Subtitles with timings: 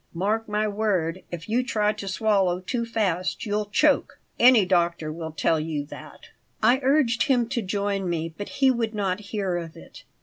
[0.15, 4.17] Mark my word, if you try to swallow too fast you'll choke.
[4.39, 6.29] Any doctor will tell you that."
[6.63, 10.03] I urged him to join me, but he would not hear of it.